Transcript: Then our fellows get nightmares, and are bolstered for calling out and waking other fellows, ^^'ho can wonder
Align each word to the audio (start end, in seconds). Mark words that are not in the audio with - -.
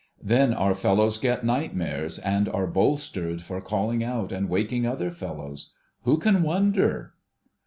Then 0.23 0.51
our 0.51 0.73
fellows 0.73 1.19
get 1.19 1.45
nightmares, 1.45 2.17
and 2.17 2.49
are 2.49 2.65
bolstered 2.65 3.43
for 3.43 3.61
calling 3.61 4.03
out 4.03 4.31
and 4.31 4.49
waking 4.49 4.87
other 4.87 5.11
fellows, 5.11 5.73
^^'ho 6.07 6.19
can 6.19 6.41
wonder 6.41 7.13